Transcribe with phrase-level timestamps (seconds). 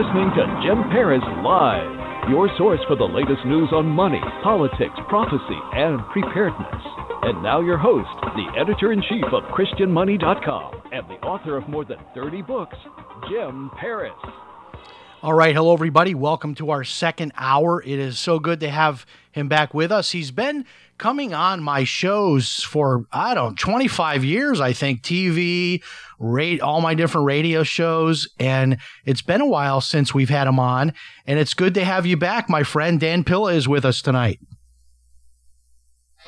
[0.00, 5.60] Listening to Jim Paris Live, your source for the latest news on money, politics, prophecy,
[5.74, 6.82] and preparedness.
[7.22, 11.84] And now your host, the editor in chief of ChristianMoney.com and the author of more
[11.84, 12.78] than 30 books,
[13.28, 14.14] Jim Paris.
[15.22, 16.14] All right, hello everybody.
[16.14, 17.82] Welcome to our second hour.
[17.82, 20.12] It is so good to have him back with us.
[20.12, 20.64] He's been
[21.00, 25.82] coming on my shows for I don't 25 years, I think, TV,
[26.18, 30.58] rate all my different radio shows, and it's been a while since we've had him
[30.58, 30.92] on,
[31.26, 33.00] and it's good to have you back, my friend.
[33.00, 34.40] Dan Pilla is with us tonight.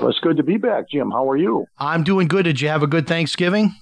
[0.00, 1.10] Well, it's good to be back, Jim.
[1.10, 1.66] How are you?
[1.76, 2.44] I'm doing good.
[2.44, 3.74] Did you have a good Thanksgiving?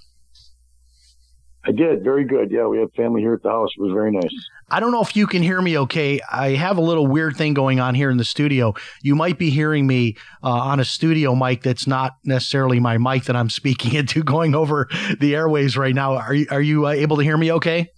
[1.62, 2.03] I did.
[2.03, 2.50] Very good.
[2.50, 3.69] Yeah, we had family here at the house.
[3.77, 4.34] It was very nice.
[4.70, 6.20] I don't know if you can hear me okay.
[6.30, 8.75] I have a little weird thing going on here in the studio.
[9.02, 13.25] You might be hearing me uh, on a studio mic that's not necessarily my mic
[13.25, 16.14] that I'm speaking into going over the airways right now.
[16.14, 17.91] Are you, are you uh, able to hear me okay?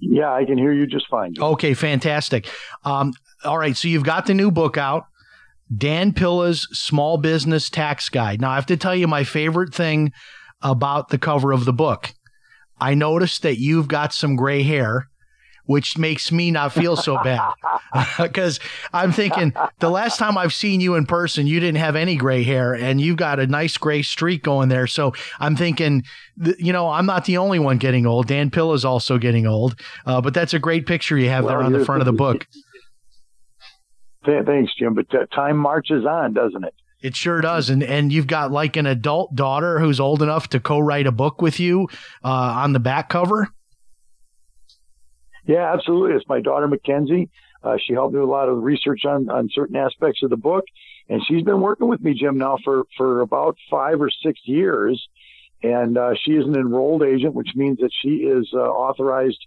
[0.00, 1.34] Yeah, I can hear you just fine.
[1.38, 2.48] Okay, fantastic.
[2.84, 3.12] Um,
[3.44, 5.04] all right, so you've got the new book out,
[5.74, 8.40] Dan Pilla's Small Business Tax Guide.
[8.40, 10.12] Now, I have to tell you my favorite thing
[10.62, 12.12] about the cover of the book.
[12.80, 15.08] I noticed that you've got some gray hair,
[15.64, 17.52] which makes me not feel so bad.
[18.18, 18.60] Because
[18.92, 22.42] I'm thinking the last time I've seen you in person, you didn't have any gray
[22.42, 24.86] hair and you've got a nice gray streak going there.
[24.86, 26.02] So I'm thinking,
[26.58, 28.26] you know, I'm not the only one getting old.
[28.26, 29.80] Dan Pilla is also getting old.
[30.04, 32.46] Uh, but that's a great picture you have there on the front of the book.
[34.26, 34.94] Thanks, Jim.
[34.94, 36.74] But uh, time marches on, doesn't it?
[37.00, 37.70] It sure does.
[37.70, 41.42] And and you've got like an adult daughter who's old enough to co-write a book
[41.42, 41.88] with you
[42.24, 43.48] uh, on the back cover.
[45.46, 46.16] Yeah, absolutely.
[46.16, 47.30] It's my daughter Mackenzie.
[47.62, 50.36] Uh, she helped me with a lot of research on on certain aspects of the
[50.36, 50.64] book,
[51.08, 55.06] and she's been working with me, Jim, now for for about five or six years.
[55.62, 59.38] And uh, she is an enrolled agent, which means that she is uh, authorized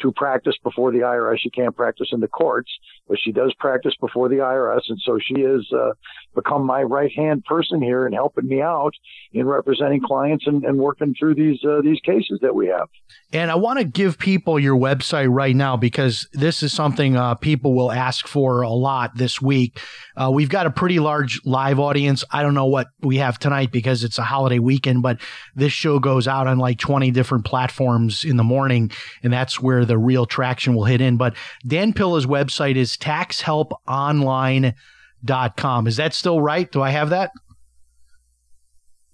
[0.00, 1.38] to practice before the IRS.
[1.40, 2.70] She can't practice in the courts,
[3.08, 5.92] but she does practice before the IRS, and so she has uh,
[6.34, 8.92] become my right hand person here and helping me out
[9.32, 12.88] in representing clients and, and working through these uh, these cases that we have.
[13.32, 17.34] And I want to give people your website right now because this is something uh,
[17.34, 19.80] people will ask for a lot this week.
[20.16, 22.24] Uh, we've got a pretty large live audience.
[22.30, 25.20] I don't know what we have tonight because it's a holiday weekend, but
[25.54, 28.90] this show goes out on like 20 different platforms in the morning,
[29.22, 31.16] and that's where the real traction will hit in.
[31.16, 31.34] But
[31.66, 35.86] Dan Pilla's website is taxhelponline.com.
[35.86, 36.70] Is that still right?
[36.70, 37.32] Do I have that?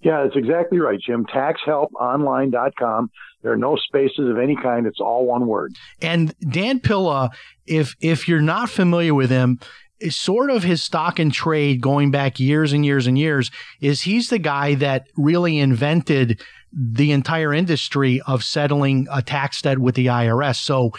[0.01, 1.25] Yeah, that's exactly right, Jim.
[1.25, 3.09] TaxHelpOnline.com.
[3.41, 4.85] There are no spaces of any kind.
[4.85, 5.73] It's all one word.
[6.01, 7.31] And Dan Pilla,
[7.65, 9.59] if if you're not familiar with him,
[9.99, 13.49] is sort of his stock and trade going back years and years and years
[13.81, 16.41] is he's the guy that really invented
[16.75, 20.57] the entire industry of settling a tax debt with the IRS.
[20.57, 20.91] So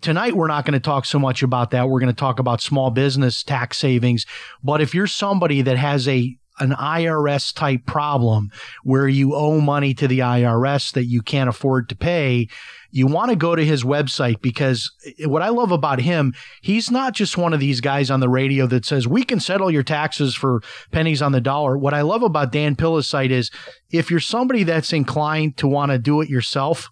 [0.00, 1.88] tonight we're not going to talk so much about that.
[1.88, 4.24] We're going to talk about small business tax savings.
[4.62, 8.50] But if you're somebody that has a an IRS type problem
[8.84, 12.48] where you owe money to the IRS that you can't afford to pay,
[12.90, 16.90] you want to go to his website because eh, what I love about him, he's
[16.90, 19.82] not just one of these guys on the radio that says, we can settle your
[19.82, 21.76] taxes for pennies on the dollar.
[21.76, 23.50] What I love about Dan Pilla's site is
[23.90, 26.88] if you're somebody that's inclined to want to do it yourself,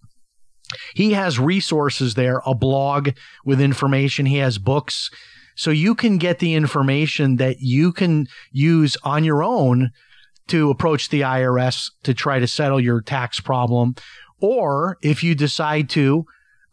[0.94, 3.10] he has resources there, a blog
[3.44, 4.26] with information.
[4.26, 5.10] He has books.
[5.56, 9.90] So you can get the information that you can use on your own
[10.48, 13.96] to approach the IRS to try to settle your tax problem.
[14.40, 16.26] Or if you decide to,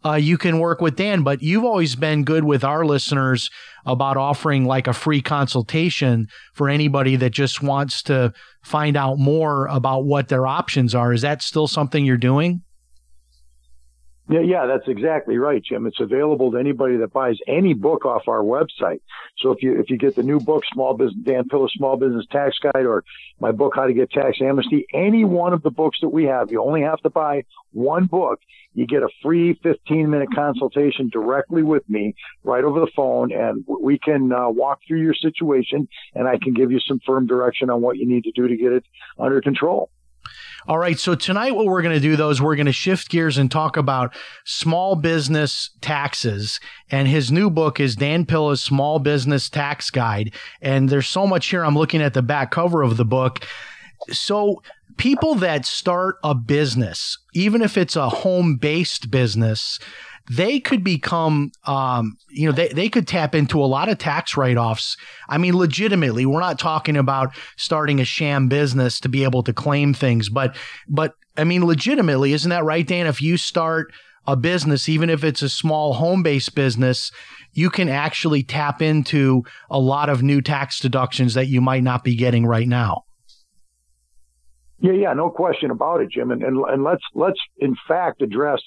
[0.04, 1.22] uh, you can work with Dan.
[1.22, 3.50] But you've always been good with our listeners
[3.86, 8.32] about offering like a free consultation for anybody that just wants to
[8.62, 11.12] find out more about what their options are.
[11.12, 12.62] Is that still something you're doing?
[14.26, 15.86] Yeah, yeah, that's exactly right, Jim.
[15.86, 19.00] It's available to anybody that buys any book off our website.
[19.38, 22.24] So if you if you get the new book, Small Business Dan Pilla Small Business
[22.30, 23.04] Tax Guide, or
[23.38, 26.50] my book, How to Get Tax Amnesty, any one of the books that we have,
[26.50, 28.40] you only have to buy one book.
[28.72, 33.62] You get a free 15 minute consultation directly with me right over the phone, and
[33.68, 37.68] we can uh, walk through your situation, and I can give you some firm direction
[37.68, 38.84] on what you need to do to get it
[39.18, 39.90] under control.
[40.66, 40.98] All right.
[40.98, 43.50] So tonight, what we're going to do though is we're going to shift gears and
[43.50, 44.14] talk about
[44.44, 46.58] small business taxes.
[46.90, 50.32] And his new book is Dan Pilla's Small Business Tax Guide.
[50.62, 51.64] And there's so much here.
[51.64, 53.46] I'm looking at the back cover of the book.
[54.10, 54.62] So
[54.96, 59.78] people that start a business, even if it's a home based business,
[60.30, 64.36] they could become, um, you know, they, they could tap into a lot of tax
[64.36, 64.96] write offs.
[65.28, 69.52] I mean, legitimately, we're not talking about starting a sham business to be able to
[69.52, 70.56] claim things, but,
[70.88, 73.06] but I mean, legitimately, isn't that right, Dan?
[73.06, 73.92] If you start
[74.26, 77.12] a business, even if it's a small home based business,
[77.52, 82.02] you can actually tap into a lot of new tax deductions that you might not
[82.04, 83.04] be getting right now.
[84.80, 86.30] Yeah, yeah, no question about it, Jim.
[86.30, 88.60] And, and, and let's let's in fact address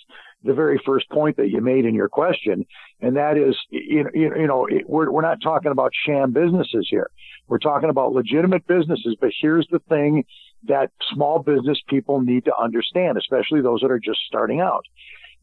[0.47, 2.65] the very first point that you made in your question,
[3.01, 7.09] and that is, you know, you know, we're we're not talking about sham businesses here.
[7.47, 9.15] We're talking about legitimate businesses.
[9.19, 10.23] But here's the thing
[10.67, 14.85] that small business people need to understand, especially those that are just starting out.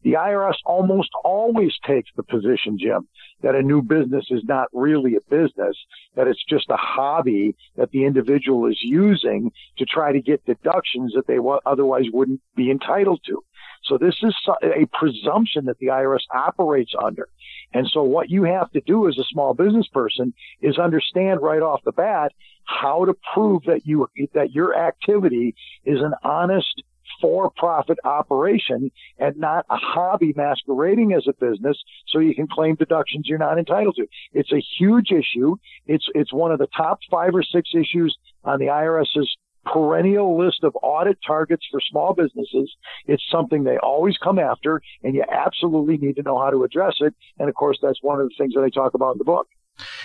[0.03, 3.07] The IRS almost always takes the position, Jim,
[3.41, 5.75] that a new business is not really a business,
[6.15, 11.13] that it's just a hobby that the individual is using to try to get deductions
[11.15, 13.43] that they otherwise wouldn't be entitled to.
[13.87, 17.27] So this is a presumption that the IRS operates under.
[17.73, 21.61] And so what you have to do as a small business person is understand right
[21.61, 22.31] off the bat
[22.63, 26.83] how to prove that you, that your activity is an honest
[27.21, 31.77] for-profit operation and not a hobby masquerading as a business
[32.07, 34.07] so you can claim deductions you're not entitled to.
[34.33, 35.55] It's a huge issue.
[35.85, 40.63] It's, it's one of the top five or six issues on the IRS's perennial list
[40.63, 42.73] of audit targets for small businesses.
[43.07, 46.95] It's something they always come after, and you absolutely need to know how to address
[46.99, 47.13] it.
[47.39, 49.47] And of course, that's one of the things that I talk about in the book.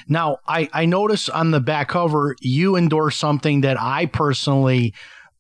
[0.09, 4.95] Now, I, I notice on the back cover, you endorse something that I personally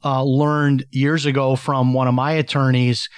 [0.04, 3.08] uh, learned years ago from one of my attorneys.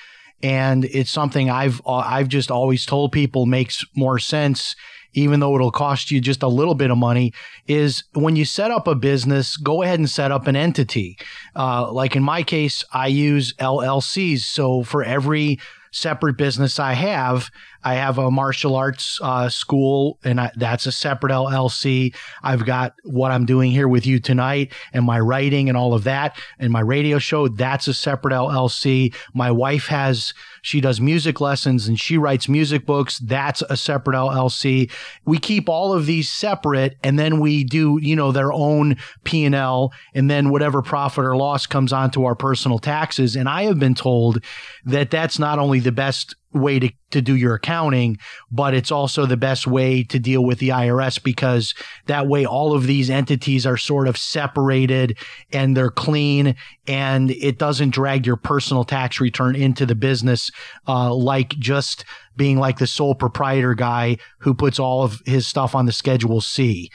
[0.43, 4.75] And it's something I've uh, I've just always told people makes more sense
[5.15, 7.33] even though it'll cost you just a little bit of money,
[7.67, 11.19] is when you set up a business, go ahead and set up an entity.
[11.57, 14.41] Uh, like in my case, I use LLCs.
[14.41, 15.59] So for every
[15.93, 17.51] separate business I have,
[17.85, 22.15] I have a martial arts uh, school, and I, that's a separate LLC.
[22.43, 26.05] I've got what I'm doing here with you tonight, and my writing and all of
[26.05, 27.49] that, and my radio show.
[27.49, 29.15] That's a separate LLC.
[29.35, 33.19] My wife has she does music lessons and she writes music books.
[33.19, 34.91] That's a separate LLC.
[35.25, 39.45] We keep all of these separate, and then we do you know their own P
[39.45, 43.37] and L, and then whatever profit or loss comes onto our personal taxes.
[43.37, 44.43] And I have been told
[44.85, 48.19] that that's not only the best way to, to do your accounting,
[48.51, 51.75] but it's also the best way to deal with the IRS because
[52.07, 55.17] that way all of these entities are sort of separated
[55.53, 56.55] and they're clean
[56.87, 60.51] and it doesn't drag your personal tax return into the business,
[60.89, 62.05] uh, like just
[62.37, 66.41] being like the sole proprietor guy who puts all of his stuff on the schedule
[66.41, 66.91] C.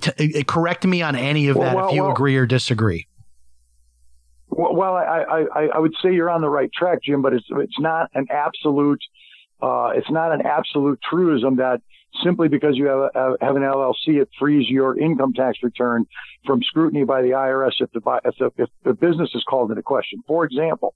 [0.00, 3.06] T- uh, correct me on any of that well, if you well, agree or disagree.
[4.54, 7.80] Well, I, I, I would say you're on the right track, Jim, but it's it's
[7.80, 9.00] not an absolute
[9.62, 11.80] uh, it's not an absolute truism that
[12.22, 16.06] simply because you have, a, have an LLC, it frees your income tax return
[16.46, 19.82] from scrutiny by the IRS if the, if the, if the business is called into
[19.82, 20.22] question.
[20.26, 20.94] For example,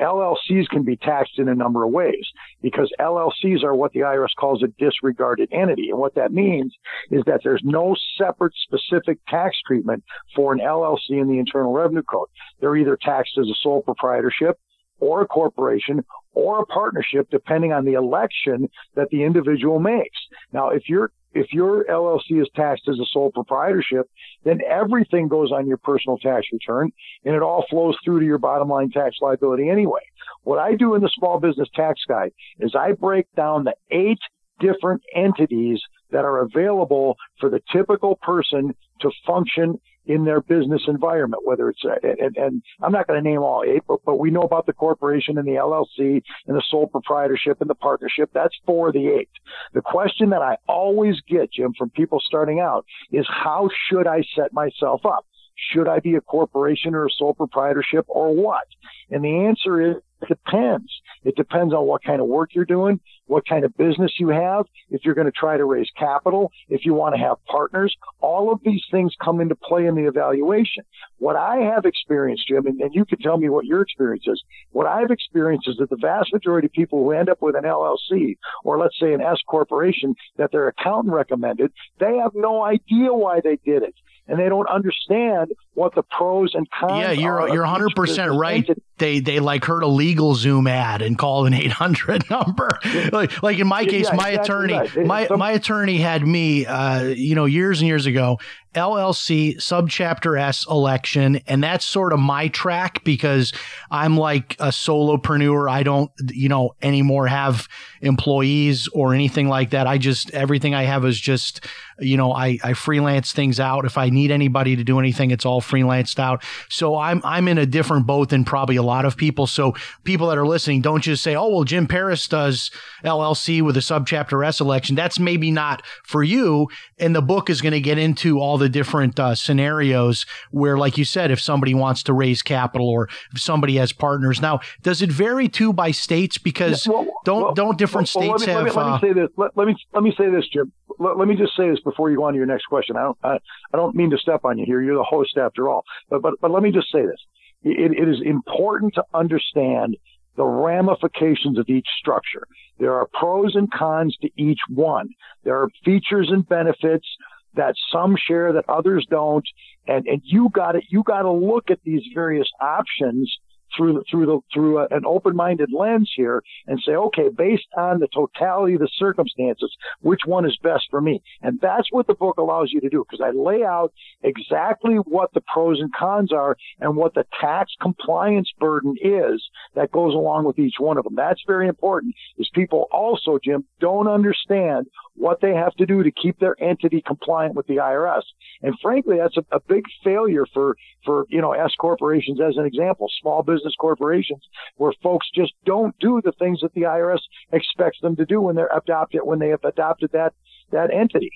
[0.00, 2.26] LLCs can be taxed in a number of ways
[2.62, 5.90] because LLCs are what the IRS calls a disregarded entity.
[5.90, 6.74] And what that means
[7.10, 12.02] is that there's no separate specific tax treatment for an LLC in the Internal Revenue
[12.02, 12.28] Code.
[12.60, 14.58] They're either taxed as a sole proprietorship
[15.00, 16.04] or a corporation
[16.38, 20.16] or a partnership, depending on the election that the individual makes.
[20.52, 24.08] Now, if your if your LLC is taxed as a sole proprietorship,
[24.44, 26.90] then everything goes on your personal tax return
[27.24, 30.00] and it all flows through to your bottom line tax liability anyway.
[30.44, 34.20] What I do in the small business tax guide is I break down the eight
[34.60, 41.42] different entities that are available for the typical person to function in their business environment,
[41.44, 44.30] whether it's, uh, and, and I'm not going to name all eight, but, but we
[44.30, 48.30] know about the corporation and the LLC and the sole proprietorship and the partnership.
[48.32, 49.28] That's four of the eight.
[49.74, 54.22] The question that I always get, Jim, from people starting out is how should I
[54.34, 55.26] set myself up?
[55.72, 58.66] Should I be a corporation or a sole proprietorship or what?
[59.10, 60.90] And the answer is it depends.
[61.24, 64.66] It depends on what kind of work you're doing, what kind of business you have,
[64.90, 67.94] if you're going to try to raise capital, if you want to have partners.
[68.20, 70.84] All of these things come into play in the evaluation.
[71.18, 74.42] What I have experienced, Jim, and, and you can tell me what your experience is.
[74.70, 77.64] What I've experienced is that the vast majority of people who end up with an
[77.64, 83.12] LLC or let's say an S corporation that their accountant recommended, they have no idea
[83.12, 83.94] why they did it.
[84.28, 87.00] And they don't understand what the pros and cons.
[87.00, 88.56] Yeah, you're you're 100 percent right.
[88.56, 88.82] entity.
[88.98, 92.78] They they like heard a LegalZoom ad and called an 800 number.
[93.12, 95.06] like like in my case, yeah, my exactly attorney right.
[95.06, 98.38] My some- my attorney had me, uh, you know, years and years ago.
[98.74, 103.52] LLC subchapter S election, and that's sort of my track because
[103.90, 105.70] I'm like a solopreneur.
[105.70, 107.68] I don't, you know, anymore have
[108.00, 109.86] employees or anything like that.
[109.86, 111.64] I just everything I have is just,
[111.98, 113.84] you know, I I freelance things out.
[113.84, 116.44] If I need anybody to do anything, it's all freelanced out.
[116.68, 119.46] So I'm I'm in a different boat than probably a lot of people.
[119.46, 122.70] So people that are listening, don't just say, "Oh, well, Jim Paris does
[123.02, 126.68] LLC with a subchapter S election." That's maybe not for you.
[126.98, 130.98] And the book is going to get into all the different uh, scenarios where, like
[130.98, 134.40] you said, if somebody wants to raise capital or if somebody has partners.
[134.40, 136.38] Now, does it vary too by states?
[136.38, 138.76] Because Well, don't well, don't different well, states let me, have?
[138.76, 139.30] Let me, let uh, me say this.
[139.36, 140.72] Let, let me let me say this, Jim.
[140.98, 142.96] Let, let me just say this before you go on to your next question.
[142.96, 143.38] I don't I,
[143.72, 144.82] I don't mean to step on you here.
[144.82, 145.84] You're the host after all.
[146.10, 147.20] But but but let me just say this.
[147.62, 149.96] It, it is important to understand
[150.36, 152.46] the ramifications of each structure.
[152.78, 155.08] There are pros and cons to each one.
[155.44, 157.06] There are features and benefits
[157.54, 159.46] that some share that others don't,
[159.86, 163.34] and and you got to you got to look at these various options
[163.76, 168.00] through the, through the through a, an open-minded lens here and say, okay, based on
[168.00, 171.22] the totality of the circumstances, which one is best for me?
[171.42, 175.32] And that's what the book allows you to do because I lay out exactly what
[175.34, 179.42] the pros and cons are and what the tax compliance burden is
[179.74, 181.14] that goes along with each one of them.
[181.16, 182.14] That's very important.
[182.38, 187.02] Is people also, Jim, don't understand what they have to do to keep their entity
[187.04, 188.22] compliant with the IRS.
[188.62, 192.64] And frankly, that's a, a big failure for, for, you know, S corporations as an
[192.64, 194.42] example, small business corporations
[194.76, 197.20] where folks just don't do the things that the IRS
[197.52, 200.32] expects them to do when they're adopted, when they have adopted that,
[200.70, 201.30] that entity.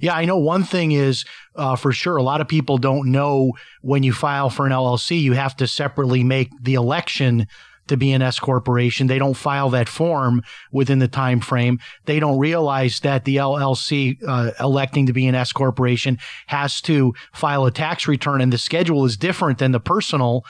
[0.00, 1.24] Yeah, I know one thing is
[1.56, 2.16] uh, for sure.
[2.16, 5.66] A lot of people don't know when you file for an LLC, you have to
[5.66, 7.46] separately make the election
[7.88, 9.06] to be an S corporation.
[9.06, 10.42] They don't file that form
[10.72, 11.78] within the time frame.
[12.06, 17.14] They don't realize that the LLC uh, electing to be an S corporation has to
[17.32, 20.44] file a tax return, and the schedule is different than the personal.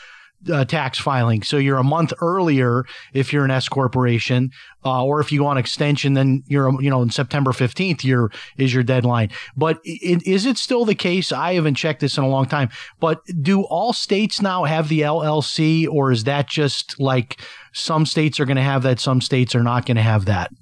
[0.51, 1.43] Uh, tax filing.
[1.43, 2.85] So you're a month earlier
[3.15, 4.51] if you're an S corporation,
[4.85, 8.31] uh, or if you go on extension, then you're, you know, in September 15th, your
[8.59, 9.31] is your deadline.
[9.57, 11.33] But i is it still the case?
[11.33, 12.69] I haven't checked this in a long time,
[13.01, 17.41] but do all states now have the LLC or is that just like
[17.73, 20.53] some states are going to have that, some states are not going to have that?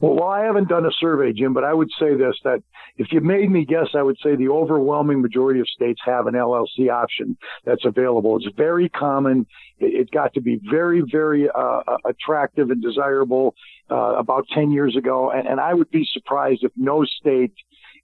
[0.00, 2.62] Well, I haven't done a survey, Jim, but I would say this that
[2.96, 6.34] if you made me guess, I would say the overwhelming majority of states have an
[6.34, 8.36] LLC option that's available.
[8.36, 9.46] It's very common.
[9.78, 13.54] It, got to be very, very uh, attractive and desirable
[13.90, 15.30] uh, about 10 years ago.
[15.30, 17.52] And, and I would be surprised if no state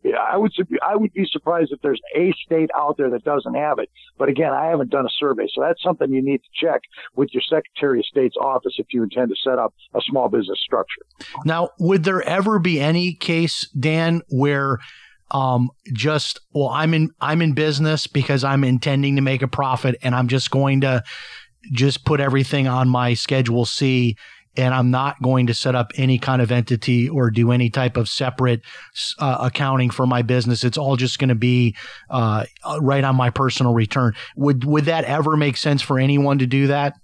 [0.05, 0.53] I would
[0.83, 3.91] I would be surprised if there's a state out there that doesn't have it.
[4.19, 6.83] But again, I haven't done a survey, so that's something you need to check
[7.17, 10.59] with your Secretary of State's office if you intend to set up a small business
[10.65, 11.03] structure.
[11.45, 14.79] Now, would there ever be any case, Dan, where
[15.33, 19.97] um, just well, I'm in I'm in business because I'm intending to make a profit,
[20.03, 21.03] and I'm just going to
[21.73, 24.17] just put everything on my Schedule C
[24.57, 27.97] and I'm not going to set up any kind of entity or do any type
[27.97, 28.63] of separate
[29.19, 30.65] uh, accounting for my business.
[30.65, 31.77] It's all just going to be
[32.09, 32.45] uh,
[32.81, 34.15] right on my personal return.
[34.37, 36.95] Would would that ever make sense for anyone to do that?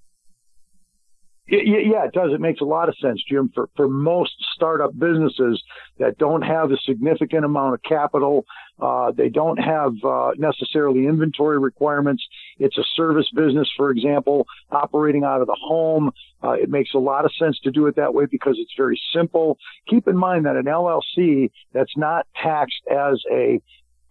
[1.48, 2.32] Yeah, it does.
[2.32, 3.52] It makes a lot of sense, Jim.
[3.54, 5.62] For for most startup businesses
[5.98, 8.44] that don't have a significant amount of capital,
[8.80, 12.26] uh, they don't have uh, necessarily inventory requirements.
[12.58, 16.12] It's a service business, for example, operating out of the home.
[16.42, 19.00] Uh, it makes a lot of sense to do it that way because it's very
[19.12, 19.58] simple.
[19.88, 23.60] Keep in mind that an LLC that's not taxed as a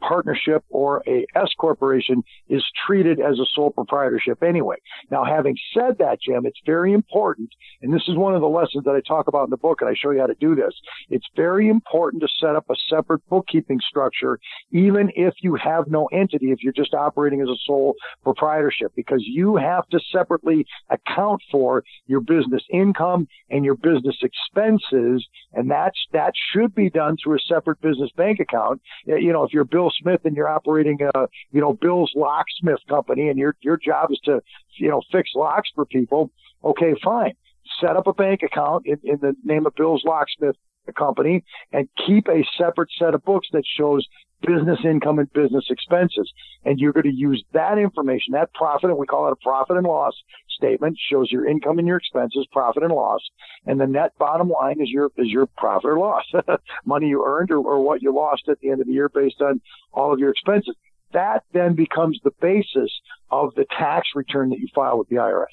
[0.07, 4.75] partnership or a S corporation is treated as a sole proprietorship anyway.
[5.09, 7.49] Now, having said that, Jim, it's very important,
[7.81, 9.89] and this is one of the lessons that I talk about in the book, and
[9.89, 10.73] I show you how to do this.
[11.09, 14.39] It's very important to set up a separate bookkeeping structure,
[14.71, 19.23] even if you have no entity, if you're just operating as a sole proprietorship, because
[19.25, 25.97] you have to separately account for your business income and your business expenses, and that's
[26.13, 28.81] that should be done through a separate business bank account.
[29.05, 33.29] You know, if you're Bill Smith and you're operating a, you know, Bill's locksmith company
[33.29, 34.41] and your, your job is to,
[34.77, 36.31] you know, fix locks for people.
[36.63, 37.33] Okay, fine.
[37.81, 40.55] Set up a bank account in, in the name of Bill's locksmith
[40.93, 44.05] company and keep a separate set of books that shows
[44.41, 46.31] business income and business expenses.
[46.63, 49.77] And you're going to use that information, that profit, and we call it a profit
[49.77, 50.13] and loss
[50.49, 53.21] statement, shows your income and your expenses, profit and loss.
[53.65, 56.25] And the net bottom line is your, is your profit or loss,
[56.85, 59.41] money you earned or, or what you lost at the end of the year based
[59.41, 59.61] on
[59.91, 60.75] all of your expenses.
[61.13, 62.91] That then becomes the basis
[63.31, 65.45] of the tax return that you file with the IRS.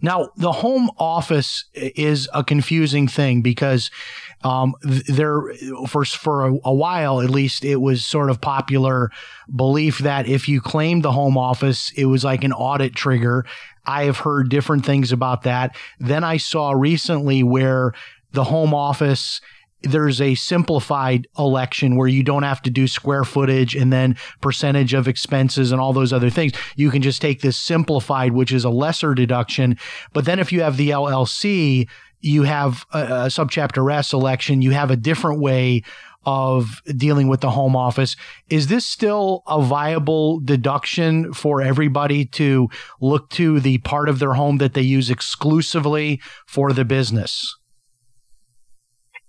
[0.00, 3.90] Now, the home office is a confusing thing because
[4.42, 5.42] um, there,
[5.88, 9.10] for for a, a, while at least, it was sort of popular
[9.54, 13.46] belief that if you claimed the home office, it was like an audit trigger.
[13.86, 15.76] I have heard different things about that.
[15.98, 17.92] Then I saw recently where
[18.32, 19.40] the home office
[19.84, 24.94] there's a simplified election where you don't have to do square footage and then percentage
[24.94, 26.52] of expenses and all those other things.
[26.76, 29.78] You can just take this simplified, which is a lesser deduction.
[30.12, 31.88] But then if you have the LLC,
[32.20, 35.82] you have a, a subchapter S election, you have a different way
[36.26, 38.16] of dealing with the home office.
[38.48, 42.68] Is this still a viable deduction for everybody to
[43.00, 47.56] look to the part of their home that they use exclusively for the business?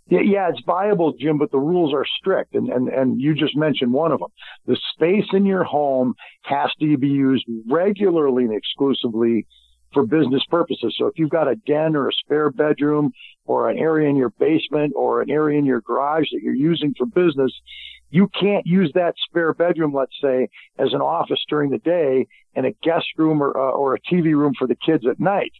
[0.07, 2.53] Yeah, it's viable, Jim, but the rules are strict.
[2.53, 4.29] And, and, and you just mentioned one of them.
[4.67, 9.47] The space in your home has to be used regularly and exclusively
[9.93, 10.93] for business purposes.
[10.99, 13.13] So if you've got a den or a spare bedroom
[13.45, 16.93] or an area in your basement or an area in your garage that you're using
[16.95, 17.51] for business,
[18.11, 22.67] you can't use that spare bedroom, let's say, as an office during the day and
[22.67, 25.51] a guest room or, uh, or a TV room for the kids at night.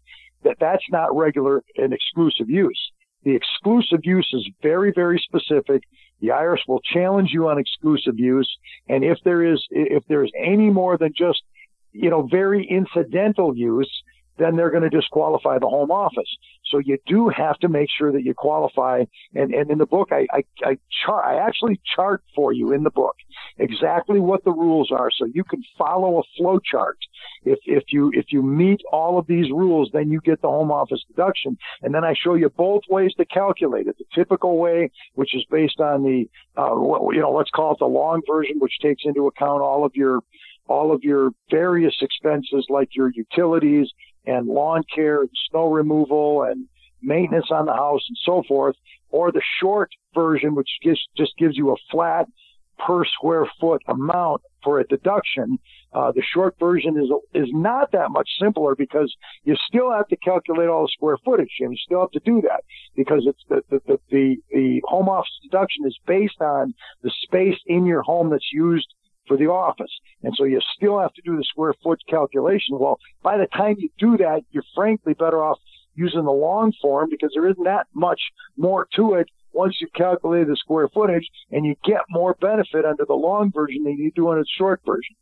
[0.43, 2.91] That that's not regular and exclusive use.
[3.25, 5.83] The exclusive use is very, very specific.
[6.21, 8.49] The IRS will challenge you on exclusive use.
[8.87, 11.41] And if there is, if there's any more than just,
[11.91, 13.91] you know, very incidental use,
[14.37, 16.37] then they're going to disqualify the home office.
[16.67, 19.03] So you do have to make sure that you qualify.
[19.33, 22.83] And, and in the book, I, I, I chart, I actually chart for you in
[22.83, 23.15] the book
[23.57, 25.09] exactly what the rules are.
[25.15, 26.97] So you can follow a flow chart.
[27.43, 30.71] If, if you, if you meet all of these rules, then you get the home
[30.71, 31.57] office deduction.
[31.81, 33.97] And then I show you both ways to calculate it.
[33.97, 36.75] The typical way, which is based on the, uh,
[37.11, 40.21] you know, let's call it the long version, which takes into account all of your,
[40.67, 43.87] all of your various expenses like your utilities,
[44.25, 46.67] and lawn care and snow removal and
[47.01, 48.75] maintenance on the house and so forth,
[49.09, 52.27] or the short version, which gives, just gives you a flat
[52.77, 55.59] per square foot amount for a deduction.
[55.93, 60.17] Uh, the short version is is not that much simpler because you still have to
[60.17, 62.63] calculate all the square footage, and you still have to do that
[62.95, 67.57] because it's the the, the the the home office deduction is based on the space
[67.65, 68.93] in your home that's used
[69.27, 69.91] for the office.
[70.23, 72.77] And so you still have to do the square foot calculation.
[72.79, 75.59] Well, by the time you do that, you're frankly better off
[75.95, 78.19] using the long form because there isn't that much
[78.57, 83.05] more to it once you've calculated the square footage and you get more benefit under
[83.05, 85.15] the long version than you do on the short version.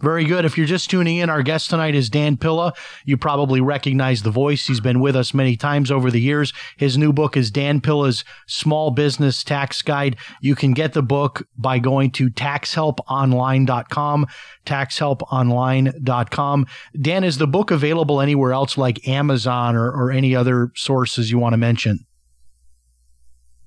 [0.00, 0.44] Very good.
[0.44, 2.72] If you're just tuning in, our guest tonight is Dan Pilla.
[3.04, 4.66] You probably recognize the voice.
[4.66, 6.52] He's been with us many times over the years.
[6.76, 10.16] His new book is Dan Pilla's Small Business Tax Guide.
[10.40, 14.26] You can get the book by going to taxhelponline.com,
[14.64, 16.66] taxhelponline.com.
[17.00, 21.38] Dan, is the book available anywhere else like Amazon or, or any other sources you
[21.38, 22.05] want to mention?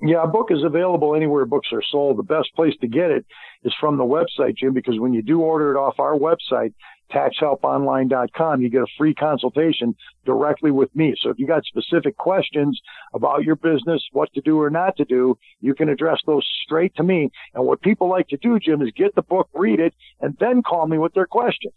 [0.01, 2.17] Yeah, a book is available anywhere books are sold.
[2.17, 3.25] The best place to get it
[3.63, 6.73] is from the website, Jim, because when you do order it off our website,
[7.11, 11.15] taxhelponline.com, you get a free consultation directly with me.
[11.21, 12.79] So if you got specific questions
[13.13, 16.95] about your business, what to do or not to do, you can address those straight
[16.95, 17.31] to me.
[17.53, 20.61] And what people like to do, Jim, is get the book, read it, and then
[20.61, 21.73] call me with their questions.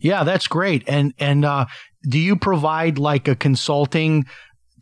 [0.00, 0.84] Yeah, that's great.
[0.86, 1.66] And and uh,
[2.08, 4.26] do you provide like a consulting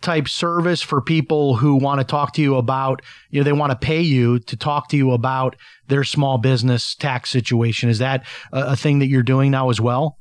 [0.00, 3.70] type service for people who want to talk to you about, you know, they want
[3.70, 5.56] to pay you to talk to you about
[5.88, 7.88] their small business tax situation.
[7.88, 10.18] Is that a, a thing that you're doing now as well?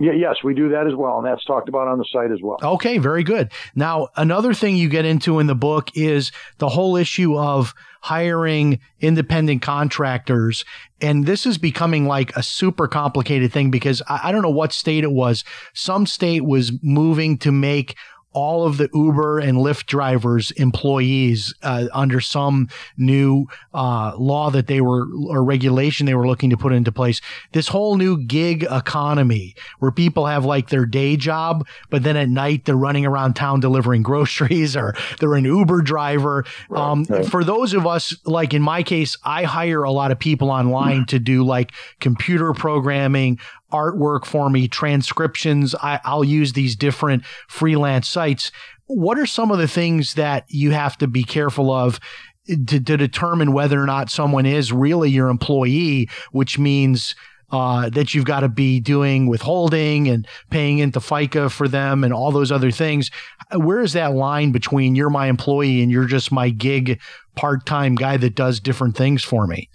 [0.00, 2.38] Yeah, yes, we do that as well, and that's talked about on the site as
[2.42, 2.56] well.
[2.62, 3.52] Okay, very good.
[3.74, 8.80] Now, another thing you get into in the book is the whole issue of hiring
[9.00, 10.64] independent contractors.
[11.02, 14.72] And this is becoming like a super complicated thing because I, I don't know what
[14.72, 15.44] state it was.
[15.74, 17.94] Some state was moving to make
[18.32, 24.66] all of the Uber and Lyft drivers employees uh, under some new uh, law that
[24.68, 27.20] they were or regulation they were looking to put into place.
[27.52, 32.28] This whole new gig economy where people have like their day job, but then at
[32.28, 36.44] night they're running around town delivering groceries or they're an Uber driver.
[36.68, 37.26] Right, um, right.
[37.26, 41.06] For those of us, like in my case, I hire a lot of people online
[41.06, 43.38] to do like computer programming,
[43.70, 45.74] artwork for me, transcriptions.
[45.76, 48.52] I, I'll use these different freelance sites.
[48.86, 52.00] What are some of the things that you have to be careful of
[52.46, 57.14] to, to determine whether or not someone is really your employee, which means
[57.52, 62.12] uh, that you've got to be doing withholding and paying into FICA for them and
[62.12, 63.10] all those other things.
[63.54, 67.00] Where is that line between you're my employee and you're just my gig
[67.34, 69.68] part time guy that does different things for me?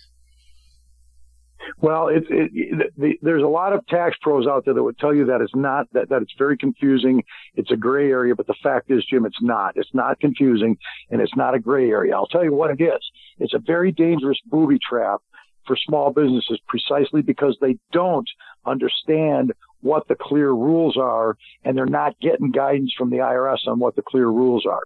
[1.79, 5.13] Well, it, it, the, there's a lot of tax pros out there that would tell
[5.13, 7.23] you that it's not that, that it's very confusing.
[7.55, 9.75] It's a gray area, but the fact is, Jim, it's not.
[9.75, 10.77] It's not confusing,
[11.09, 12.15] and it's not a gray area.
[12.15, 13.01] I'll tell you what it is.
[13.39, 15.21] It's a very dangerous booby trap
[15.65, 18.29] for small businesses, precisely because they don't
[18.65, 23.79] understand what the clear rules are, and they're not getting guidance from the IRS on
[23.79, 24.81] what the clear rules are.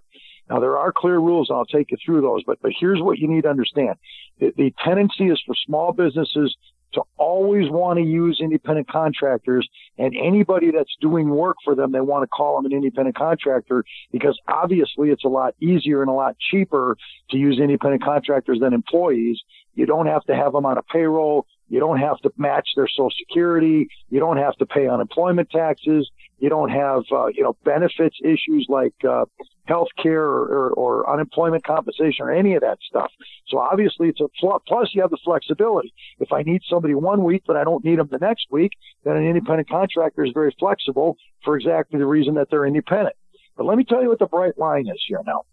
[0.50, 2.44] Now there are clear rules, and I'll take you through those.
[2.44, 3.96] But but here's what you need to understand:
[4.40, 6.56] the, the tendency is for small businesses
[6.94, 12.02] to always want to use independent contractors and anybody that's doing work for them, they
[12.02, 16.14] want to call them an independent contractor because obviously it's a lot easier and a
[16.14, 16.98] lot cheaper
[17.30, 19.40] to use independent contractors than employees.
[19.76, 21.46] You don't have to have them on a payroll.
[21.70, 23.90] You don't have to match their social security.
[24.10, 26.10] You don't have to pay unemployment taxes.
[26.40, 29.26] You don't have, uh, you know, benefits issues like, uh,
[29.66, 33.12] health care or, or, or, unemployment compensation or any of that stuff.
[33.48, 35.94] So obviously it's a plus, plus you have the flexibility.
[36.20, 38.72] If I need somebody one week, but I don't need them the next week,
[39.04, 43.16] then an independent contractor is very flexible for exactly the reason that they're independent.
[43.56, 45.44] But let me tell you what the bright line is here now.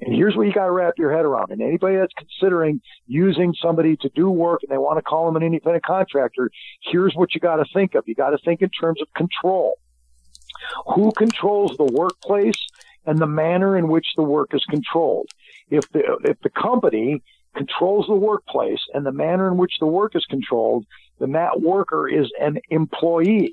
[0.00, 1.50] And here's what you got to wrap your head around.
[1.50, 5.36] And anybody that's considering using somebody to do work and they want to call them
[5.36, 6.50] an independent contractor,
[6.82, 8.04] here's what you got to think of.
[8.06, 9.78] You got to think in terms of control.
[10.94, 12.58] Who controls the workplace
[13.04, 15.28] and the manner in which the work is controlled?
[15.70, 17.22] If the, if the company
[17.56, 20.86] controls the workplace and the manner in which the work is controlled,
[21.18, 23.52] then that worker is an employee.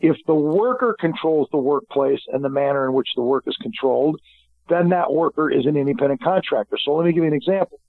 [0.00, 4.20] If the worker controls the workplace and the manner in which the work is controlled,
[4.68, 6.76] then that worker is an independent contractor.
[6.82, 7.80] So let me give you an example.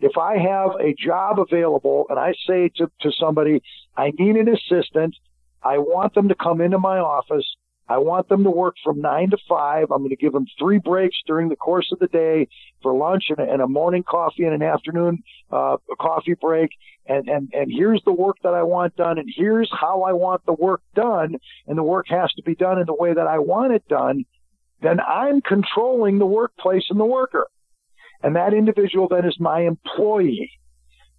[0.00, 3.62] If I have a job available and I say to, to somebody,
[3.96, 5.14] I need an assistant,
[5.62, 7.46] I want them to come into my office,
[7.88, 9.90] I want them to work from nine to five.
[9.90, 12.48] I'm going to give them three breaks during the course of the day
[12.82, 16.70] for lunch and a, and a morning coffee and an afternoon uh, coffee break.
[17.06, 19.18] And, and, and here's the work that I want done.
[19.18, 21.36] And here's how I want the work done.
[21.66, 24.24] And the work has to be done in the way that I want it done
[24.84, 27.48] then I'm controlling the workplace and the worker.
[28.22, 30.50] And that individual then is my employee.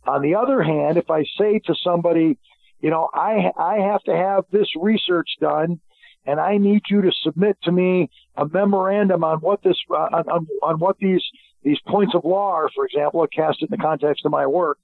[0.07, 2.37] On the other hand, if I say to somebody,
[2.79, 5.81] you know, I, I have to have this research done
[6.25, 10.47] and I need you to submit to me a memorandum on what this, uh, on,
[10.63, 11.23] on what these,
[11.63, 14.77] these points of law are, for example, cast in the context of my work.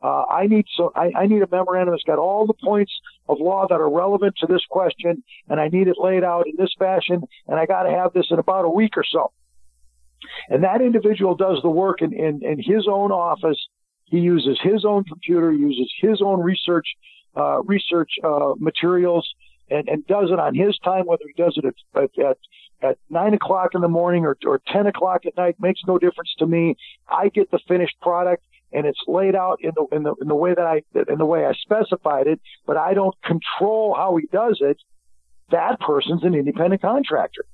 [0.00, 2.92] Uh, I need so I, I need a memorandum that's got all the points
[3.28, 6.54] of law that are relevant to this question, and I need it laid out in
[6.56, 9.32] this fashion, and I got to have this in about a week or so.
[10.48, 13.58] And that individual does the work in, in, in his own office.
[14.04, 16.86] He uses his own computer, uses his own research
[17.36, 19.28] uh, research uh, materials,
[19.70, 22.38] and, and does it on his time, whether he does it at, at, at
[22.80, 26.32] at nine o'clock in the morning or, or 10 o'clock at night makes no difference
[26.38, 26.76] to me.
[27.08, 30.34] I get the finished product and it's laid out in the in the in the
[30.34, 34.26] way that I in the way I specified it, but I don't control how he
[34.30, 34.78] does it.
[35.50, 37.46] That person's an independent contractor.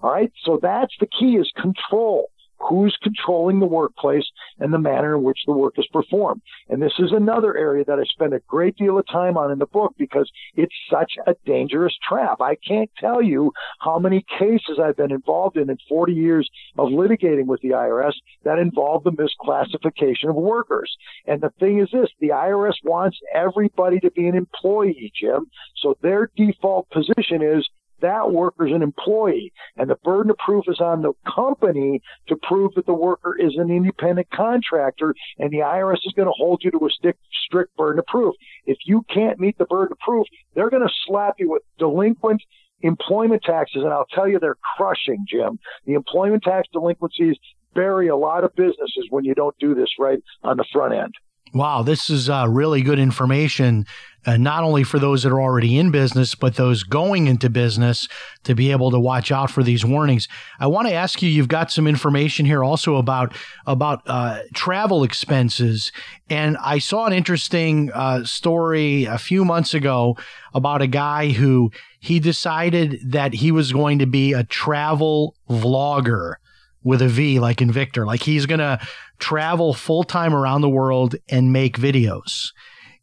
[0.00, 4.24] All right, so that's the key: is control who's controlling the workplace
[4.58, 6.42] and the manner in which the work is performed.
[6.68, 9.58] And this is another area that I spend a great deal of time on in
[9.58, 12.40] the book because it's such a dangerous trap.
[12.40, 16.88] I can't tell you how many cases I've been involved in in 40 years of
[16.88, 20.94] litigating with the IRS that involve the misclassification of workers.
[21.26, 25.46] And the thing is this, the IRS wants everybody to be an employee, Jim.
[25.76, 27.68] So their default position is
[28.00, 32.36] that worker is an employee and the burden of proof is on the company to
[32.36, 36.62] prove that the worker is an independent contractor and the IRS is going to hold
[36.64, 38.34] you to a strict, strict burden of proof.
[38.66, 42.42] If you can't meet the burden of proof, they're going to slap you with delinquent
[42.82, 45.58] employment taxes and I'll tell you they're crushing, Jim.
[45.86, 47.36] The employment tax delinquencies
[47.74, 51.14] bury a lot of businesses when you don't do this right on the front end.
[51.52, 53.86] Wow, this is uh, really good information,
[54.26, 58.08] uh, not only for those that are already in business, but those going into business
[58.44, 60.28] to be able to watch out for these warnings.
[60.58, 63.34] I want to ask you, you've got some information here also about
[63.66, 65.92] about uh, travel expenses,
[66.28, 70.16] and I saw an interesting uh, story a few months ago
[70.54, 76.34] about a guy who he decided that he was going to be a travel vlogger
[76.82, 78.06] with a V, like in Victor.
[78.06, 78.80] Like he's going to
[79.18, 82.52] travel full time around the world and make videos.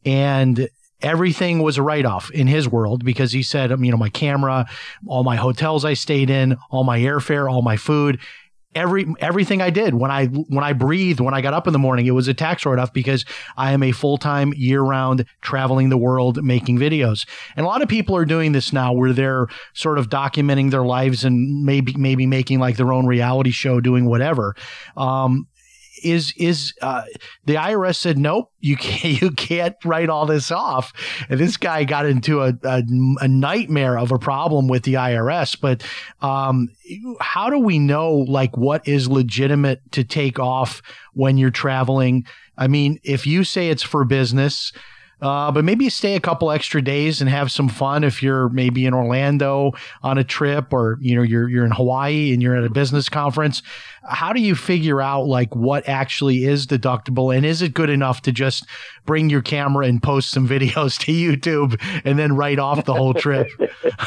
[0.04, 0.70] And
[1.02, 4.10] everything was a write off in his world because he said, um, you know, my
[4.10, 4.66] camera,
[5.06, 8.20] all my hotels I stayed in, all my airfare, all my food,
[8.76, 11.80] every everything I did when I when I breathed, when I got up in the
[11.80, 13.26] morning, it was a tax write off because
[13.58, 17.28] I am a full time year round traveling the world making videos.
[17.56, 20.84] And a lot of people are doing this now where they're sort of documenting their
[20.84, 24.56] lives and maybe maybe making like their own reality show, doing whatever.
[24.96, 25.48] Um,
[26.04, 27.04] is is uh,
[27.46, 30.94] the IRS said nope you can't you can't write all this off.
[31.30, 32.84] And this guy got into a, a,
[33.22, 35.84] a nightmare of a problem with the IRS but
[36.22, 36.70] um,
[37.20, 40.82] how do we know like what is legitimate to take off
[41.14, 42.26] when you're traveling?
[42.58, 44.72] I mean if you say it's for business
[45.22, 48.86] uh, but maybe stay a couple extra days and have some fun if you're maybe
[48.86, 49.72] in Orlando
[50.04, 53.10] on a trip or you know you're you're in Hawaii and you're at a business
[53.10, 53.64] conference.
[54.08, 58.22] How do you figure out like what actually is deductible and is it good enough
[58.24, 58.66] to just
[59.06, 63.16] bring your camera and post some videos to YouTube and then write off the whole
[63.16, 63.48] trip?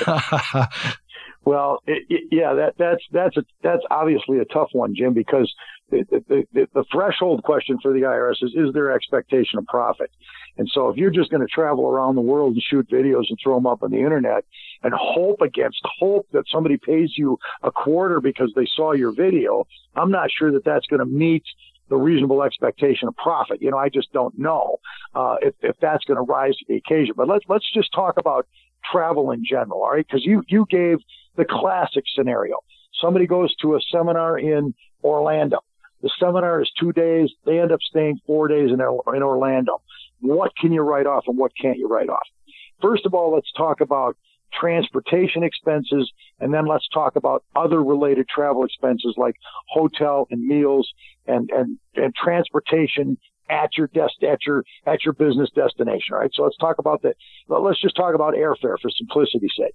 [1.45, 5.53] well, it, it, yeah, that that's that's a, that's obviously a tough one, Jim, because
[5.91, 10.11] the, the, the, threshold question for the IRS is: is there expectation of profit?
[10.57, 13.39] And so if you're just going to travel around the world and shoot videos and
[13.43, 14.45] throw them up on the internet
[14.83, 19.67] and hope against hope that somebody pays you a quarter because they saw your video,
[19.95, 21.45] I'm not sure that that's going to meet
[21.89, 23.61] the reasonable expectation of profit.
[23.61, 24.77] You know, I just don't know
[25.15, 27.15] uh, if, if that's going to rise to the occasion.
[27.17, 28.47] But let's let's just talk about
[28.91, 30.07] travel in general, all right?
[30.07, 30.99] Because you you gave
[31.37, 32.57] the classic scenario.
[33.01, 35.61] Somebody goes to a seminar in Orlando.
[36.03, 37.31] The seminar is two days.
[37.45, 39.83] They end up staying four days in, in Orlando.
[40.21, 42.27] What can you write off and what can't you write off?
[42.81, 44.17] First of all, let's talk about
[44.53, 46.11] transportation expenses,
[46.41, 49.35] and then let's talk about other related travel expenses like
[49.69, 50.89] hotel and meals
[51.27, 53.17] and, and, and transportation
[53.49, 56.15] at your desk, at your, at your business destination.
[56.15, 56.31] Right.
[56.35, 57.17] So let's talk about that.
[57.49, 59.75] Let's just talk about airfare for simplicity's sake.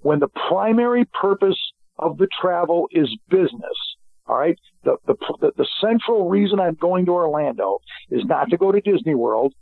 [0.00, 1.58] When the primary purpose
[1.98, 3.89] of the travel is business,
[4.30, 4.56] all right.
[4.84, 8.80] The, the, the, the central reason I'm going to Orlando is not to go to
[8.80, 9.54] Disney World.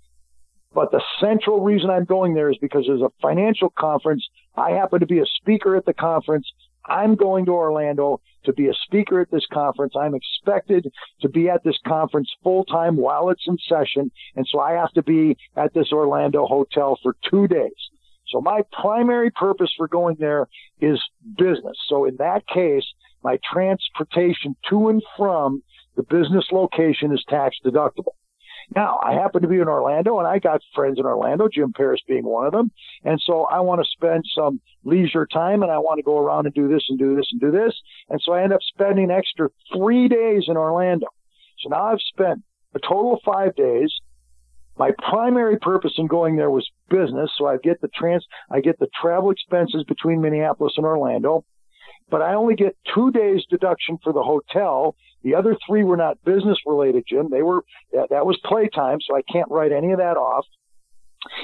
[0.74, 4.28] But the central reason I'm going there is because there's a financial conference.
[4.54, 6.46] I happen to be a speaker at the conference.
[6.84, 9.94] I'm going to Orlando to be a speaker at this conference.
[9.98, 14.10] I'm expected to be at this conference full time while it's in session.
[14.36, 17.72] And so I have to be at this Orlando hotel for two days.
[18.28, 20.48] So my primary purpose for going there
[20.80, 21.02] is
[21.38, 21.78] business.
[21.88, 22.84] So in that case,
[23.22, 25.62] my transportation to and from
[25.96, 28.14] the business location is tax deductible.
[28.74, 32.00] Now, I happen to be in Orlando and I got friends in Orlando, Jim Paris
[32.06, 32.70] being one of them.
[33.02, 36.46] And so I want to spend some leisure time and I want to go around
[36.46, 37.74] and do this and do this and do this.
[38.10, 41.06] And so I end up spending extra three days in Orlando.
[41.60, 42.42] So now I've spent
[42.74, 43.92] a total of five days.
[44.76, 47.30] My primary purpose in going there was business.
[47.36, 51.44] So I get the trans, I get the travel expenses between Minneapolis and Orlando
[52.10, 54.96] but I only get two days deduction for the hotel.
[55.22, 57.28] The other three were not business related, Jim.
[57.30, 60.46] They were, that, that was playtime, so I can't write any of that off.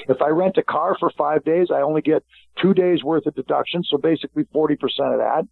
[0.07, 2.23] If I rent a car for five days, I only get
[2.61, 5.43] two days worth of deduction, so basically 40% of that.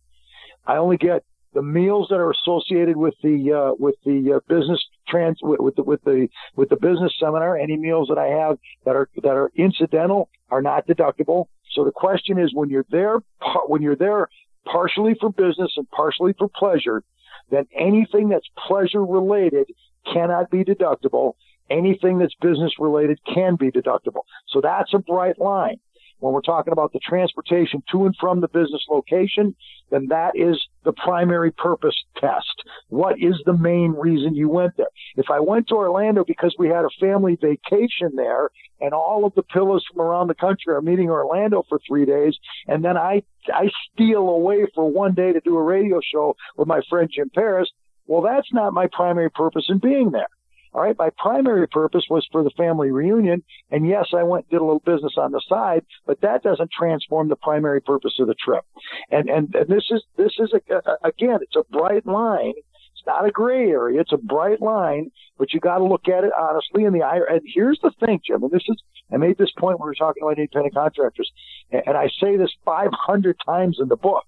[0.65, 1.23] I only get
[1.53, 5.75] the meals that are associated with the uh, with the uh, business trans with, with,
[5.75, 7.57] the with the with the business seminar.
[7.57, 11.45] Any meals that I have that are that are incidental are not deductible.
[11.73, 13.19] So the question is, when you're there,
[13.67, 14.29] when you're there
[14.65, 17.03] partially for business and partially for pleasure,
[17.49, 19.67] then anything that's pleasure related
[20.11, 21.33] cannot be deductible.
[21.69, 24.23] Anything that's business related can be deductible.
[24.47, 25.79] So that's a bright line
[26.23, 29.53] when we're talking about the transportation to and from the business location,
[29.91, 32.63] then that is the primary purpose test.
[32.87, 34.87] What is the main reason you went there?
[35.17, 39.35] If I went to Orlando because we had a family vacation there and all of
[39.35, 42.37] the Pillas from around the country are meeting Orlando for three days,
[42.69, 46.69] and then I, I steal away for one day to do a radio show with
[46.69, 47.69] my friend Jim Paris,
[48.07, 50.27] well, that's not my primary purpose in being there.
[50.73, 50.97] All right.
[50.97, 53.43] My primary purpose was for the family reunion.
[53.69, 56.71] And yes, I went and did a little business on the side, but that doesn't
[56.71, 58.63] transform the primary purpose of the trip.
[59.11, 62.53] And, and, and this is, this is a, a, again, it's a bright line.
[62.93, 64.01] It's not a gray area.
[64.01, 66.85] It's a bright line, but you got to look at it honestly.
[66.85, 68.81] And the and here's the thing, Jim, and this is,
[69.11, 71.31] I made this point when we were talking about independent contractors,
[71.71, 74.23] and I say this 500 times in the book.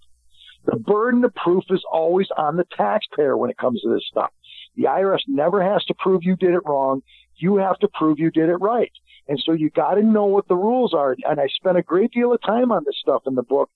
[0.65, 4.31] The burden of proof is always on the taxpayer when it comes to this stuff.
[4.75, 7.01] The IRS never has to prove you did it wrong.
[7.37, 8.91] You have to prove you did it right.
[9.27, 11.15] And so you got to know what the rules are.
[11.23, 13.69] And I spent a great deal of time on this stuff in the book,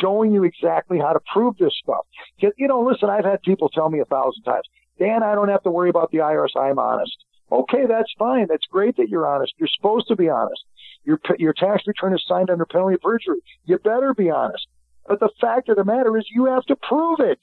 [0.00, 2.06] showing you exactly how to prove this stuff.
[2.38, 4.66] You know, listen, I've had people tell me a thousand times,
[4.98, 6.56] Dan, I don't have to worry about the IRS.
[6.56, 7.16] I'm honest.
[7.52, 8.46] Okay, that's fine.
[8.48, 9.52] That's great that you're honest.
[9.58, 10.62] You're supposed to be honest.
[11.04, 13.40] Your your tax return is signed under penalty of perjury.
[13.64, 14.66] You better be honest.
[15.06, 17.38] But the fact of the matter is, you have to prove it.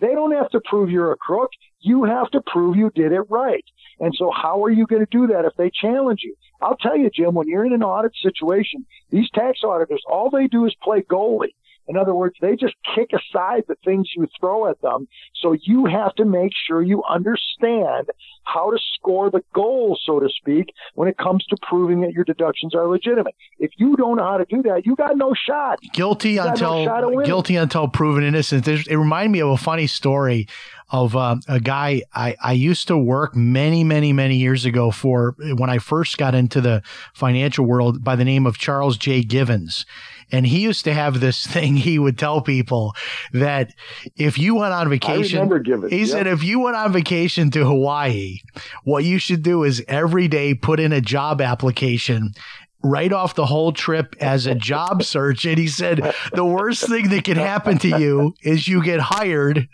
[0.00, 1.50] They don't have to prove you're a crook.
[1.80, 3.64] You have to prove you did it right.
[4.00, 6.34] And so, how are you going to do that if they challenge you?
[6.60, 10.46] I'll tell you, Jim, when you're in an audit situation, these tax auditors, all they
[10.46, 11.54] do is play goalie.
[11.88, 15.08] In other words, they just kick aside the things you throw at them.
[15.40, 18.10] So you have to make sure you understand
[18.44, 22.24] how to score the goal, so to speak, when it comes to proving that your
[22.24, 23.34] deductions are legitimate.
[23.58, 25.80] If you don't know how to do that, you got no shot.
[25.94, 28.66] Guilty until no shot guilty until proven innocent.
[28.66, 30.46] There's, it reminded me of a funny story
[30.90, 35.34] of uh, a guy I, I used to work many, many, many years ago for
[35.56, 36.82] when I first got into the
[37.14, 39.22] financial world by the name of Charles J.
[39.22, 39.84] Givens.
[40.30, 42.94] And he used to have this thing he would tell people
[43.32, 43.74] that
[44.16, 45.90] if you went on I vacation, remember giving.
[45.90, 48.38] he said if you went on vacation to Hawaii,
[48.84, 52.32] what you should do is every day put in a job application.
[52.80, 55.44] Write off the whole trip as a job search.
[55.44, 59.68] And he said the worst thing that can happen to you is you get hired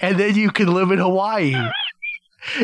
[0.00, 1.54] and then you can live in Hawaii.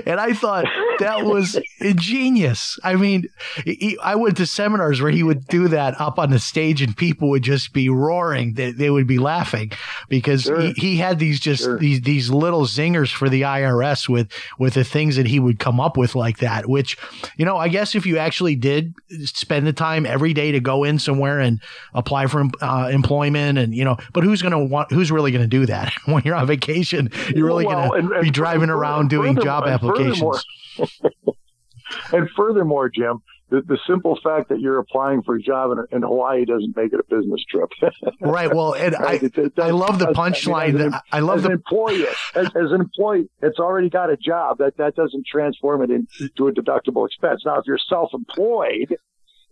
[0.06, 0.64] And I thought
[1.00, 2.78] that was ingenious.
[2.84, 3.28] I mean,
[3.64, 6.96] he, I went to seminars where he would do that up on the stage and
[6.96, 8.54] people would just be roaring.
[8.54, 9.72] They, they would be laughing
[10.08, 10.60] because Sure.
[10.60, 11.78] he, he had these just Sure.
[11.78, 15.80] these these little zingers for the IRS with with the things that he would come
[15.80, 16.68] up with like that.
[16.68, 16.96] Which,
[17.36, 20.84] you know, I guess if you actually did spend the time every day to go
[20.84, 21.60] in somewhere and
[21.94, 24.92] apply for uh, employment, and you know, but who's going to want?
[24.92, 27.10] Who's really going to do that when you're on vacation?
[27.34, 30.44] You're really Well, going to be driving around doing furthermore- job applications.
[30.76, 31.22] furthermore-
[32.12, 36.02] And furthermore, Jim, the, the simple fact that you're applying for a job in, in
[36.02, 37.70] Hawaii doesn't make it a business trip.
[38.20, 38.52] Right.
[38.52, 40.84] Well, and I It- it I love the does- I mean, punchline.
[40.86, 44.16] an- I love as an the employee, as, as an employee it's already got a
[44.16, 47.42] job, that that doesn't transform it into a deductible expense.
[47.46, 48.96] Now, if you're self-employed,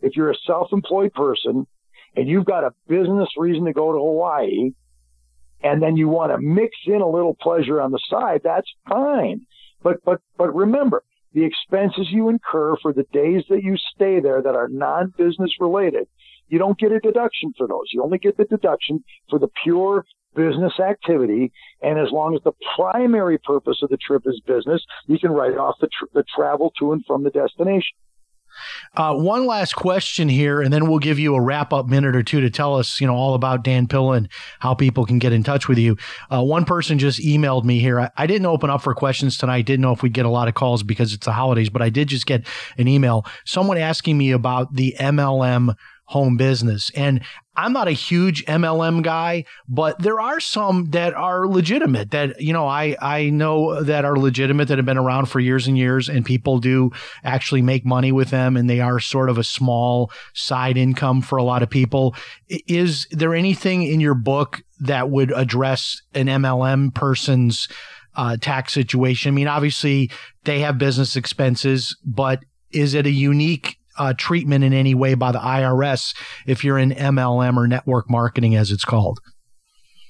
[0.02, 1.66] if you're a self-employed person
[2.16, 4.70] and you've got a business reason to go to Hawaii,
[5.62, 9.46] and then you want to mix in a little pleasure on the side, that's fine.
[9.84, 14.42] But but but remember, the expenses you incur for the days that you stay there
[14.42, 16.08] that are non-business related,
[16.48, 17.86] you don't get a deduction for those.
[17.92, 21.52] You only get the deduction for the pure business activity.
[21.82, 25.56] And as long as the primary purpose of the trip is business, you can write
[25.56, 27.96] off the, tr- the travel to and from the destination.
[28.96, 32.22] Uh, one last question here, and then we'll give you a wrap up minute or
[32.22, 34.28] two to tell us, you know, all about Dan Pilla and
[34.60, 35.96] how people can get in touch with you.
[36.30, 38.00] Uh, one person just emailed me here.
[38.00, 39.66] I, I didn't open up for questions tonight.
[39.66, 41.90] Didn't know if we'd get a lot of calls because it's the holidays, but I
[41.90, 42.46] did just get
[42.78, 43.26] an email.
[43.44, 46.90] Someone asking me about the MLM home business.
[46.94, 47.22] And
[47.56, 52.52] I'm not a huge MLM guy, but there are some that are legitimate that, you
[52.52, 56.08] know, I, I know that are legitimate that have been around for years and years
[56.08, 56.90] and people do
[57.22, 61.36] actually make money with them and they are sort of a small side income for
[61.36, 62.14] a lot of people.
[62.48, 67.68] Is there anything in your book that would address an MLM person's
[68.16, 69.32] uh, tax situation?
[69.32, 70.10] I mean, obviously
[70.42, 72.40] they have business expenses, but
[72.72, 76.14] is it a unique uh, treatment in any way by the IRS
[76.46, 79.20] if you're in MLM or network marketing, as it's called?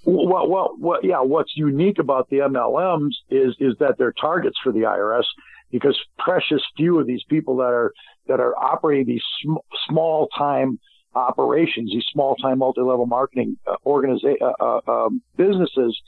[0.04, 1.20] Well, well, well, yeah.
[1.20, 5.24] What's unique about the MLMs is is that they're targets for the IRS
[5.70, 7.92] because precious few of these people that are
[8.26, 9.56] that are operating these sm-
[9.88, 10.78] small time
[11.14, 15.98] operations, these small time multi level marketing uh, organiza- uh, uh, um, businesses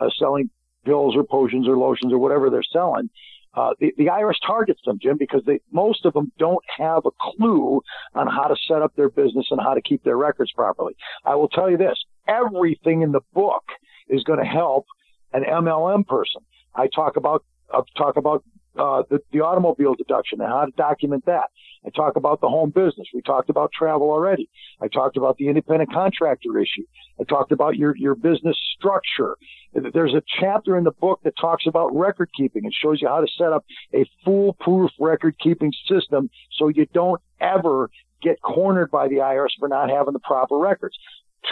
[0.00, 0.50] uh, selling
[0.84, 3.08] pills or potions or lotions or whatever they're selling.
[3.56, 7.10] Uh, the, the IRS targets them, Jim, because they, most of them don't have a
[7.18, 7.80] clue
[8.14, 10.94] on how to set up their business and how to keep their records properly.
[11.24, 11.96] I will tell you this
[12.28, 13.64] everything in the book
[14.08, 14.84] is going to help
[15.32, 16.42] an MLM person.
[16.74, 18.44] I talk about I talk about
[18.78, 21.50] uh, the, the automobile deduction and how to document that.
[21.86, 23.06] I talk about the home business.
[23.14, 24.50] We talked about travel already.
[24.80, 26.84] I talked about the independent contractor issue.
[27.20, 29.36] I talked about your your business structure.
[29.72, 32.64] There's a chapter in the book that talks about record keeping.
[32.64, 37.20] and shows you how to set up a foolproof record keeping system so you don't
[37.40, 37.90] ever
[38.22, 40.96] get cornered by the IRS for not having the proper records.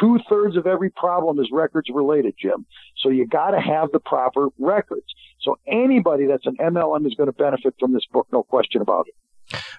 [0.01, 2.67] Two thirds of every problem is records related, Jim.
[2.97, 5.07] So you got to have the proper records.
[5.41, 9.07] So anybody that's an MLM is going to benefit from this book, no question about
[9.07, 9.15] it.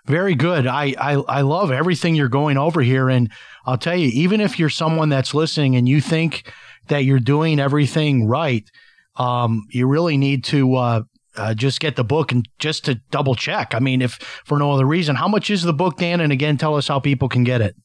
[0.05, 0.67] Very good.
[0.67, 3.31] I, I I love everything you're going over here, and
[3.65, 6.51] I'll tell you, even if you're someone that's listening and you think
[6.87, 8.69] that you're doing everything right,
[9.15, 11.01] um, you really need to uh,
[11.35, 13.73] uh, just get the book and just to double check.
[13.73, 14.13] I mean, if
[14.45, 16.21] for no other reason, how much is the book, Dan?
[16.21, 17.75] And again, tell us how people can get it.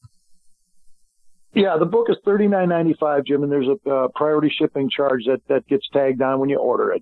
[1.53, 4.89] Yeah, the book is thirty nine ninety five, Jim, and there's a uh, priority shipping
[4.89, 7.01] charge that that gets tagged on when you order it.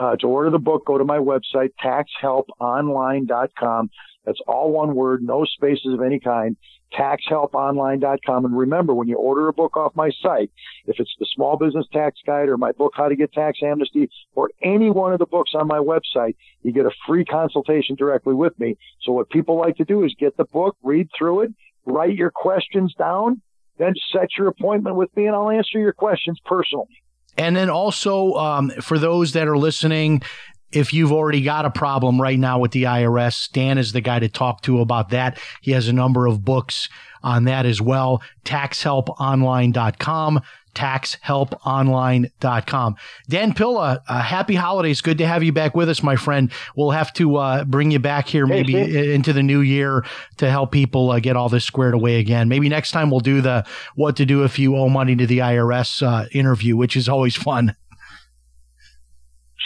[0.00, 3.90] Uh, to order the book, go to my website taxhelponline.com.
[4.24, 6.56] That's all one word, no spaces of any kind.
[6.98, 8.44] TaxHelpOnline.com.
[8.44, 10.50] And remember, when you order a book off my site,
[10.86, 14.08] if it's the Small Business Tax Guide or my book, How to Get Tax Amnesty,
[14.34, 18.34] or any one of the books on my website, you get a free consultation directly
[18.34, 18.76] with me.
[19.02, 21.54] So what people like to do is get the book, read through it,
[21.84, 23.42] write your questions down,
[23.78, 27.02] then set your appointment with me and I'll answer your questions personally.
[27.36, 30.22] And then also, um, for those that are listening,
[30.74, 34.18] if you've already got a problem right now with the IRS, Dan is the guy
[34.18, 35.38] to talk to about that.
[35.60, 36.88] He has a number of books
[37.22, 38.22] on that as well.
[38.44, 40.40] TaxHelpOnline.com
[40.74, 42.96] taxhelponline.com.
[43.28, 45.00] Dan Pilla, uh, happy holidays.
[45.00, 46.52] Good to have you back with us, my friend.
[46.76, 50.04] We'll have to uh, bring you back here maybe hey, into the new year
[50.38, 52.48] to help people uh, get all this squared away again.
[52.48, 53.64] Maybe next time we'll do the
[53.94, 57.36] what to do if you owe money to the IRS uh, interview, which is always
[57.36, 57.74] fun.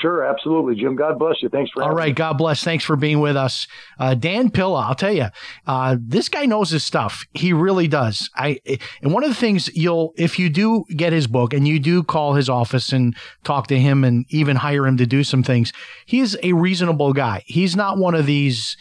[0.01, 0.95] Sure, absolutely, Jim.
[0.95, 1.49] God bless you.
[1.49, 2.09] Thanks for all right.
[2.09, 2.15] Me.
[2.15, 2.63] God bless.
[2.63, 3.67] Thanks for being with us,
[3.99, 4.83] uh, Dan Pilla.
[4.83, 5.27] I'll tell you,
[5.67, 7.25] uh, this guy knows his stuff.
[7.35, 8.31] He really does.
[8.37, 8.61] I
[9.03, 12.05] and one of the things you'll if you do get his book and you do
[12.05, 15.73] call his office and talk to him and even hire him to do some things,
[16.07, 17.43] he's a reasonable guy.
[17.47, 18.77] He's not one of these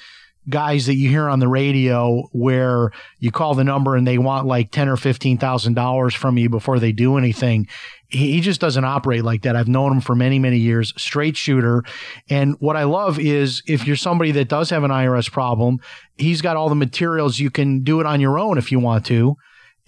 [0.50, 4.48] guys that you hear on the radio where you call the number and they want
[4.48, 7.68] like ten or fifteen thousand dollars from you before they do anything.
[8.10, 9.58] He just doesn't operate like that.
[9.58, 11.84] I've known him for many, many years, straight shooter.
[12.30, 15.82] And what I love is if you're somebody that does have an IRS problem,
[16.18, 17.40] he's got all the materials.
[17.40, 19.36] You can do it on your own if you want to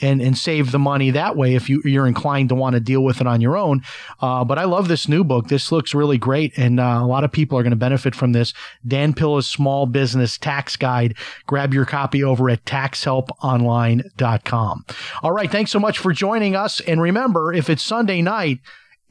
[0.02, 3.04] and and save the money that way if you you're inclined to want to deal
[3.04, 3.82] with it on your own.
[4.22, 5.48] Uh, but I love this new book.
[5.48, 8.34] This looks really great, and uh, a lot of people are going to benefit from
[8.34, 8.54] this.
[8.88, 11.16] Dan Pilla's Small Business Tax Guide.
[11.48, 14.86] Grab your copy over at TaxHelpOnline.com.
[15.24, 18.60] All right, thanks so much for joining us, and remember, if it's Sunday night,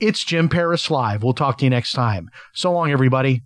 [0.00, 1.22] it's Jim Paris Live.
[1.22, 2.30] We'll talk to you next time.
[2.52, 3.42] So long, everybody.